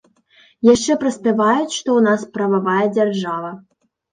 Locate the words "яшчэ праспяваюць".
0.69-1.75